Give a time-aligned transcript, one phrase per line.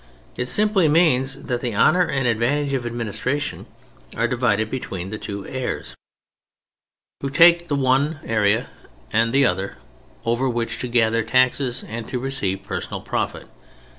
[0.35, 3.67] It simply means that the honor and advantage of administration
[4.17, 5.93] are divided between the two heirs,
[7.21, 8.67] who take, the one the one area,
[9.11, 9.77] the other the other,
[10.25, 13.45] over which to gather taxes and to receive personal profit.